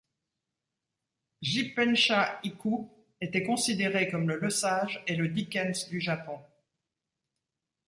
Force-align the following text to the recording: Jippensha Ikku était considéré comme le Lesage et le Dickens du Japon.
Jippensha 1.43 2.39
Ikku 2.41 2.89
était 3.21 3.43
considéré 3.43 4.09
comme 4.09 4.27
le 4.27 4.39
Lesage 4.39 5.03
et 5.05 5.15
le 5.15 5.27
Dickens 5.27 5.89
du 5.89 6.01
Japon. 6.01 6.39